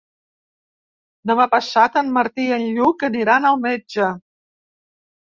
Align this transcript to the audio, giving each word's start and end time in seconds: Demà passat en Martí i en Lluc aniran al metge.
Demà 1.31 1.45
passat 1.51 1.99
en 2.01 2.09
Martí 2.15 2.45
i 2.51 2.55
en 2.55 2.65
Lluc 2.77 3.05
aniran 3.09 3.45
al 3.51 3.61
metge. 3.67 4.09